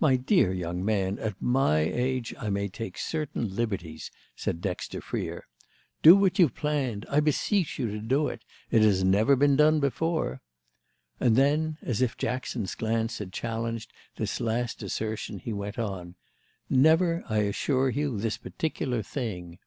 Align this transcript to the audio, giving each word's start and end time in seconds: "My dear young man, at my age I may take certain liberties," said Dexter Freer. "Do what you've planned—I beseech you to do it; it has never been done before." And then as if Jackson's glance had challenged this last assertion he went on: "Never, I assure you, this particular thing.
"My 0.00 0.16
dear 0.16 0.52
young 0.52 0.84
man, 0.84 1.20
at 1.20 1.40
my 1.40 1.78
age 1.78 2.34
I 2.36 2.50
may 2.50 2.66
take 2.66 2.98
certain 2.98 3.54
liberties," 3.54 4.10
said 4.34 4.60
Dexter 4.60 5.00
Freer. 5.00 5.46
"Do 6.02 6.16
what 6.16 6.40
you've 6.40 6.56
planned—I 6.56 7.20
beseech 7.20 7.78
you 7.78 7.86
to 7.92 8.00
do 8.00 8.26
it; 8.26 8.42
it 8.72 8.82
has 8.82 9.04
never 9.04 9.36
been 9.36 9.54
done 9.54 9.78
before." 9.78 10.42
And 11.20 11.36
then 11.36 11.78
as 11.80 12.02
if 12.02 12.16
Jackson's 12.16 12.74
glance 12.74 13.18
had 13.18 13.32
challenged 13.32 13.92
this 14.16 14.40
last 14.40 14.82
assertion 14.82 15.38
he 15.38 15.52
went 15.52 15.78
on: 15.78 16.16
"Never, 16.68 17.22
I 17.28 17.36
assure 17.42 17.88
you, 17.88 18.18
this 18.18 18.38
particular 18.38 19.00
thing. 19.00 19.60